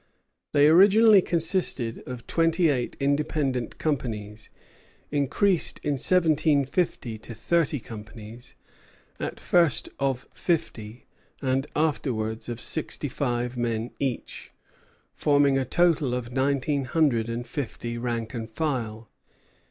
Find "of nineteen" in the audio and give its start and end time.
16.15-16.85